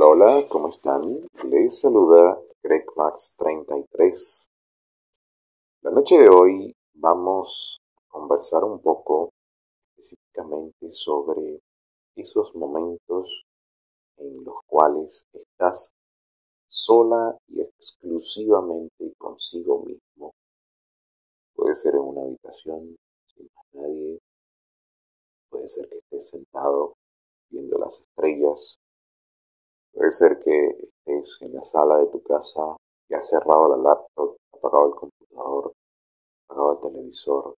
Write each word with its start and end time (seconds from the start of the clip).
Hola, 0.00 0.10
hola, 0.10 0.48
¿cómo 0.48 0.68
están? 0.68 1.02
Les 1.50 1.80
saluda 1.80 2.38
CraigMax33. 2.62 4.48
La 5.82 5.90
noche 5.90 6.18
de 6.18 6.28
hoy 6.28 6.72
vamos 6.94 7.80
a 7.96 8.02
conversar 8.06 8.62
un 8.62 8.80
poco 8.80 9.32
específicamente 9.96 10.92
sobre 10.92 11.60
esos 12.14 12.54
momentos 12.54 13.44
en 14.18 14.44
los 14.44 14.54
cuales 14.68 15.26
estás 15.32 15.90
sola 16.68 17.36
y 17.48 17.60
exclusivamente 17.60 19.14
consigo 19.18 19.82
mismo. 19.84 20.32
Puede 21.56 21.74
ser 21.74 21.96
en 21.96 22.02
una 22.02 22.22
habitación 22.22 22.96
sin 23.34 23.50
nadie, 23.72 24.20
puede 25.50 25.68
ser 25.68 25.88
que 25.88 25.98
estés 25.98 26.28
sentado 26.28 26.94
viendo 27.50 27.78
las 27.78 27.98
estrellas 27.98 28.78
Puede 29.98 30.12
ser 30.12 30.38
que 30.38 30.68
estés 30.68 31.42
en 31.42 31.54
la 31.54 31.62
sala 31.64 31.98
de 31.98 32.06
tu 32.06 32.22
casa 32.22 32.76
y 33.08 33.14
has 33.14 33.28
cerrado 33.28 33.76
la 33.76 33.82
laptop, 33.82 34.36
apagado 34.52 34.86
el 34.86 34.94
computador, 34.94 35.72
apagado 36.44 36.72
el 36.74 36.80
televisor, 36.80 37.56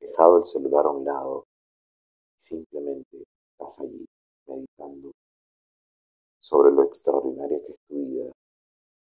dejado 0.00 0.38
el 0.38 0.44
celular 0.44 0.86
a 0.86 0.90
un 0.90 1.04
lado 1.04 1.44
y 2.40 2.44
simplemente 2.44 3.22
estás 3.52 3.78
allí 3.78 4.04
meditando 4.48 5.12
sobre 6.40 6.72
lo 6.72 6.82
extraordinaria 6.82 7.60
que 7.64 7.72
es 7.72 7.78
tu 7.86 7.94
vida 7.94 8.32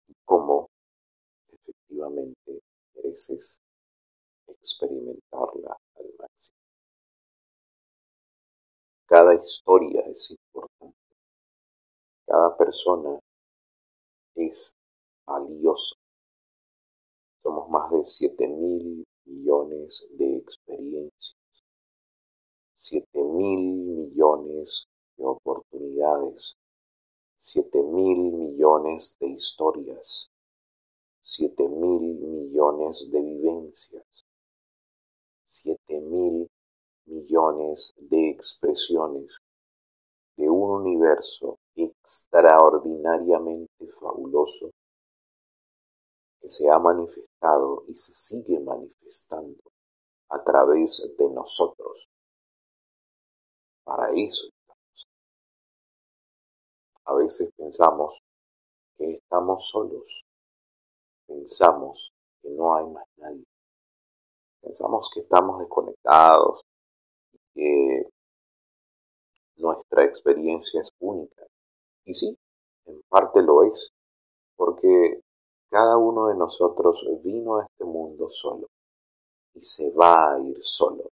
y 0.07 0.13
cómo 0.23 0.69
efectivamente 1.49 2.61
mereces 2.95 3.59
experimentarla 4.47 5.77
al 5.97 6.13
máximo. 6.17 6.57
Cada 9.05 9.35
historia 9.35 9.99
es 10.07 10.31
importante 10.31 10.92
cada 12.33 12.57
persona 12.57 13.19
es 14.33 14.75
valiosa. 15.27 15.95
Somos 17.43 17.69
más 17.69 17.91
de 17.91 18.03
7 18.03 18.47
mil 18.47 19.05
millones 19.25 20.07
de 20.17 20.37
experiencias, 20.37 21.35
7 22.73 23.23
mil 23.23 23.75
millones 23.85 24.87
de 25.15 25.25
oportunidades, 25.27 26.55
7 27.37 27.83
mil 27.83 28.31
millones 28.31 29.15
de 29.19 29.27
historias, 29.27 30.31
7 31.21 31.69
mil 31.69 32.15
millones 32.15 33.11
de 33.11 33.21
vivencias, 33.21 34.25
7 35.43 36.01
mil 36.01 36.49
millones 37.05 37.93
de 37.97 38.29
expresiones 38.31 39.37
de 40.35 40.49
un 40.49 40.81
universo 40.81 41.52
extraordinariamente 42.03 43.87
fabuloso 43.87 44.71
que 46.41 46.49
se 46.49 46.69
ha 46.69 46.77
manifestado 46.77 47.85
y 47.87 47.95
se 47.95 48.13
sigue 48.13 48.59
manifestando 48.59 49.61
a 50.29 50.43
través 50.43 51.09
de 51.17 51.29
nosotros. 51.29 52.09
Para 53.85 54.09
eso 54.09 54.49
estamos. 54.49 55.07
A 57.05 57.13
veces 57.13 57.49
pensamos 57.55 58.19
que 58.97 59.11
estamos 59.13 59.69
solos. 59.69 60.25
Pensamos 61.25 62.11
que 62.41 62.49
no 62.49 62.75
hay 62.75 62.85
más 62.87 63.07
nadie. 63.15 63.45
Pensamos 64.61 65.09
que 65.13 65.21
estamos 65.21 65.59
desconectados 65.59 66.65
y 67.31 67.39
que 67.53 68.09
nuestra 69.55 70.03
experiencia 70.03 70.81
es 70.81 70.91
única. 70.99 71.45
Y 72.05 72.13
sí, 72.13 72.37
en 72.85 73.01
parte 73.09 73.41
lo 73.41 73.63
es, 73.63 73.91
porque 74.55 75.21
cada 75.69 75.97
uno 75.97 76.27
de 76.27 76.35
nosotros 76.35 77.03
vino 77.23 77.57
a 77.57 77.63
este 77.63 77.85
mundo 77.85 78.29
solo 78.29 78.67
y 79.53 79.63
se 79.63 79.91
va 79.91 80.33
a 80.33 80.39
ir 80.39 80.57
solo. 80.61 81.09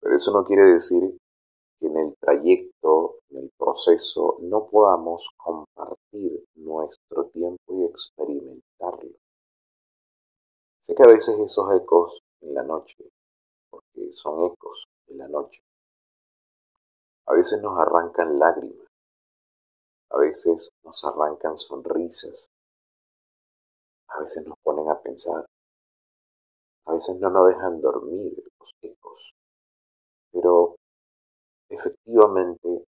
Pero 0.00 0.16
eso 0.16 0.32
no 0.32 0.44
quiere 0.44 0.64
decir 0.64 1.18
que 1.78 1.86
en 1.86 1.96
el 1.96 2.14
trayecto, 2.18 3.16
en 3.30 3.38
el 3.38 3.50
proceso, 3.58 4.38
no 4.40 4.66
podamos 4.68 5.28
compartir 5.36 6.44
nuestro 6.54 7.26
tiempo 7.26 7.74
y 7.74 7.84
experimentarlo. 7.84 9.16
Sé 10.80 10.94
que 10.94 11.02
a 11.02 11.08
veces 11.08 11.38
esos 11.38 11.74
ecos 11.74 12.22
en 12.40 12.54
la 12.54 12.62
noche, 12.62 13.04
porque 13.70 14.12
son 14.12 14.46
ecos 14.46 14.86
en 15.08 15.18
la 15.18 15.28
noche, 15.28 15.62
a 17.26 17.34
veces 17.34 17.60
nos 17.60 17.78
arrancan 17.78 18.38
lágrimas, 18.38 18.79
a 20.10 20.18
veces 20.18 20.72
nos 20.82 21.04
arrancan 21.04 21.56
sonrisas, 21.56 22.50
a 24.08 24.20
veces 24.20 24.46
nos 24.46 24.58
ponen 24.62 24.88
a 24.88 25.00
pensar, 25.00 25.46
a 26.86 26.92
veces 26.92 27.18
no 27.20 27.30
nos 27.30 27.48
dejan 27.48 27.80
dormir 27.80 28.32
los 28.58 28.74
ecos, 28.82 29.34
pero 30.32 30.76
efectivamente 31.68 32.84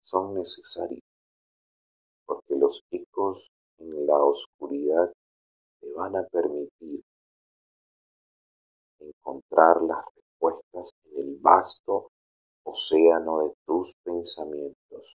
son 0.00 0.34
necesarios, 0.34 1.02
porque 2.26 2.56
los 2.56 2.82
ecos 2.90 3.50
en 3.78 4.06
la 4.06 4.16
oscuridad 4.24 5.12
te 5.80 5.92
van 5.92 6.16
a 6.16 6.24
permitir 6.24 7.02
encontrar 9.00 9.82
las 9.82 10.04
respuestas 10.16 10.94
en 11.04 11.20
el 11.20 11.38
vasto 11.40 12.10
océano 12.64 13.40
de 13.40 13.54
tus 13.66 13.94
pensamientos. 14.02 15.16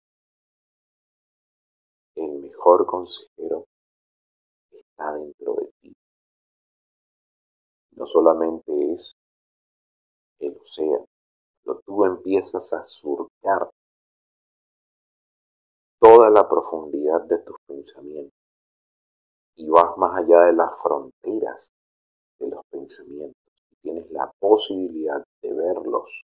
Mejor 2.66 2.88
consejero 2.88 3.68
está 4.72 5.14
dentro 5.14 5.54
de 5.54 5.72
ti. 5.82 5.96
No 7.92 8.08
solamente 8.08 8.94
es 8.94 9.16
el 10.40 10.58
océano, 10.58 11.06
pero 11.64 11.80
tú 11.86 12.06
empiezas 12.06 12.74
a 12.74 12.84
surcar 12.84 13.70
toda 16.00 16.32
la 16.32 16.50
profundidad 16.50 17.22
de 17.26 17.38
tus 17.38 17.56
pensamientos 17.68 18.34
y 19.58 19.70
vas 19.70 19.96
más 19.98 20.18
allá 20.18 20.46
de 20.46 20.54
las 20.54 20.82
fronteras 20.82 21.70
de 22.40 22.48
los 22.48 22.66
pensamientos 22.72 23.54
tienes 23.84 24.10
la 24.10 24.32
posibilidad 24.40 25.24
de 25.44 25.54
verlos 25.54 26.24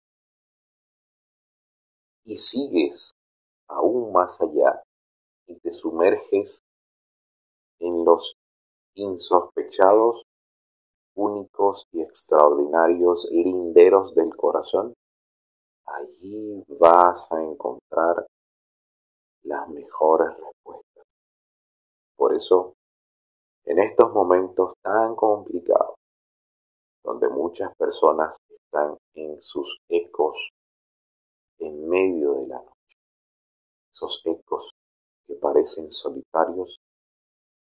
y 2.25 2.37
sigues 2.37 3.15
aún 3.67 4.11
más 4.13 4.39
allá 4.39 4.83
y 5.47 5.59
te 5.59 5.71
sumerges 5.73 6.61
en 7.79 8.05
los 8.05 8.35
insospechados, 8.95 10.23
únicos 11.15 11.85
y 11.91 12.01
extraordinarios 12.01 13.29
linderos 13.31 14.13
del 14.13 14.35
corazón, 14.35 14.93
allí 15.85 16.63
vas 16.79 17.31
a 17.31 17.41
encontrar 17.41 18.27
las 19.43 19.67
mejores 19.69 20.29
respuestas. 20.37 21.05
Por 22.15 22.35
eso, 22.35 22.73
en 23.65 23.79
estos 23.79 24.11
momentos 24.13 24.73
tan 24.81 25.15
complicados, 25.15 25.95
donde 27.03 27.29
muchas 27.29 27.73
personas 27.75 28.35
están 28.49 28.97
en 29.13 29.41
sus 29.41 29.79
ecos 29.87 30.49
en 31.59 31.87
medio 31.87 32.33
de 32.33 32.47
la 32.47 32.57
noche. 32.57 32.97
Esos 33.91 34.21
ecos 34.25 34.71
que 35.27 35.35
parecen 35.35 35.91
solitarios, 35.91 36.79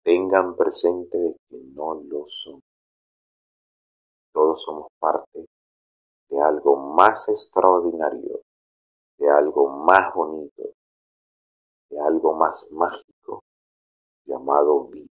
tengan 0.05 0.57
presente 0.57 1.19
de 1.19 1.37
que 1.49 1.57
no 1.75 1.95
lo 1.95 2.27
son. 2.29 2.61
Todos 4.33 4.63
somos 4.63 4.89
parte 4.99 5.47
de 6.29 6.41
algo 6.41 6.77
más 6.77 7.29
extraordinario, 7.29 8.43
de 9.19 9.31
algo 9.31 9.69
más 9.69 10.15
bonito, 10.15 10.63
de 11.91 12.01
algo 12.01 12.35
más 12.35 12.71
mágico 12.71 13.43
llamado 14.27 14.85
vida 14.89 15.09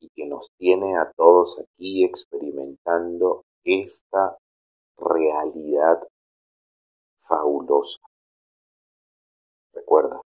y 0.00 0.08
que 0.10 0.26
nos 0.26 0.48
tiene 0.56 0.96
a 0.96 1.10
todos 1.16 1.58
aquí 1.58 2.04
experimentando 2.04 3.44
esta 3.64 4.36
realidad 4.96 6.00
fabulosa. 7.20 7.98
Recuerda, 9.72 10.20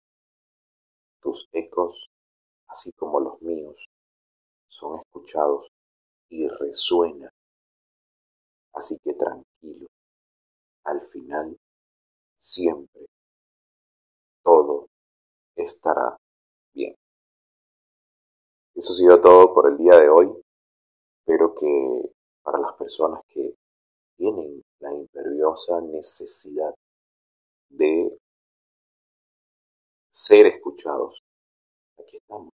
tus 1.31 1.47
ecos, 1.53 2.09
así 2.67 2.91
como 2.91 3.21
los 3.21 3.41
míos, 3.41 3.77
son 4.67 4.99
escuchados 4.99 5.67
y 6.29 6.45
resuenan. 6.49 7.29
Así 8.73 8.97
que 9.01 9.13
tranquilo, 9.13 9.87
al 10.83 11.01
final, 11.07 11.57
siempre, 12.37 13.05
todo 14.43 14.87
estará 15.55 16.17
bien. 16.73 16.95
Eso 18.75 18.91
ha 18.91 18.95
sido 18.95 19.21
todo 19.21 19.53
por 19.53 19.69
el 19.69 19.77
día 19.77 19.97
de 19.99 20.09
hoy. 20.09 20.33
Espero 21.19 21.55
que 21.55 22.11
para 22.43 22.59
las 22.59 22.73
personas 22.73 23.21
que 23.29 23.55
tienen 24.17 24.61
la 24.79 24.93
imperiosa 24.93 25.79
necesidad 25.79 26.73
de 27.69 28.10
ser 30.21 30.45
escuchados. 30.45 31.23
Aquí 31.97 32.17
estamos. 32.17 32.53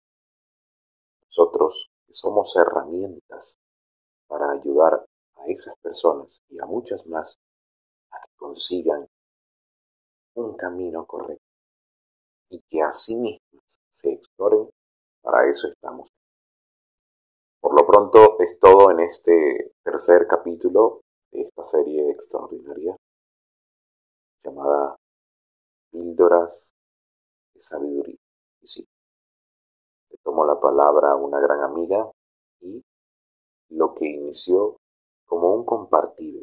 Nosotros 1.27 1.89
que 2.07 2.13
somos 2.13 2.57
herramientas 2.57 3.57
para 4.27 4.51
ayudar 4.51 5.07
a 5.37 5.47
esas 5.47 5.77
personas 5.77 6.43
y 6.49 6.61
a 6.61 6.67
muchas 6.67 7.07
más 7.07 7.39
a 8.11 8.19
que 8.21 8.37
consigan 8.37 9.07
un 10.35 10.57
camino 10.57 11.07
correcto 11.07 11.45
y 12.51 12.61
que 12.69 12.83
a 12.83 12.93
sí 12.93 13.17
mismas 13.17 13.81
se 13.91 14.13
exploren, 14.13 14.69
para 15.23 15.49
eso 15.49 15.69
estamos. 15.69 16.11
Por 17.61 17.81
lo 17.81 17.87
pronto 17.87 18.37
es 18.41 18.59
todo 18.59 18.91
en 18.91 19.01
este 19.01 19.73
tercer 19.85 20.27
capítulo 20.27 21.03
de 21.31 21.43
esta 21.43 21.63
serie 21.63 22.11
extraordinaria 22.11 22.97
llamada 24.45 24.97
Píldoras 25.93 26.73
Sabiduría. 27.63 28.17
Y 28.61 28.67
sí, 28.67 28.87
le 30.11 30.17
tomo 30.23 30.45
la 30.45 30.61
palabra 30.61 31.13
a 31.13 31.17
una 31.17 31.41
gran 31.41 31.61
amiga 31.61 32.11
y 32.61 32.83
lo 33.71 33.95
que 33.95 34.07
inició 34.07 34.77
como 35.27 35.55
un 35.55 35.65
compartir 35.65 36.43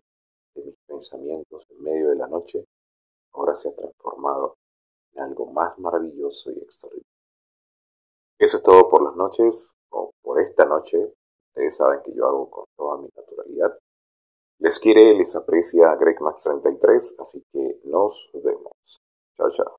de 0.55 0.63
mis 0.63 0.75
pensamientos 0.87 1.65
en 1.69 1.81
medio 1.83 2.09
de 2.09 2.15
la 2.15 2.27
noche, 2.27 2.65
ahora 3.33 3.55
se 3.55 3.69
ha 3.69 3.75
transformado 3.75 4.55
en 5.13 5.23
algo 5.23 5.45
más 5.51 5.77
maravilloso 5.77 6.51
y 6.51 6.57
extraordinario. 6.59 7.05
Eso 8.39 8.57
es 8.57 8.63
todo 8.63 8.89
por 8.89 9.03
las 9.03 9.15
noches, 9.15 9.77
o 9.89 10.11
por 10.21 10.39
esta 10.39 10.65
noche. 10.65 11.13
Ustedes 11.49 11.75
saben 11.75 12.01
que 12.03 12.13
yo 12.13 12.25
hago 12.25 12.49
con 12.49 12.65
toda 12.77 12.97
mi 12.97 13.09
naturalidad. 13.15 13.77
Les 14.59 14.79
quiere, 14.79 15.13
les 15.15 15.35
aprecia 15.35 15.97
GregMax33, 15.97 17.21
así 17.21 17.43
que 17.51 17.81
nos 17.85 18.29
vemos. 18.33 18.71
Chao, 19.35 19.49
chao. 19.51 19.78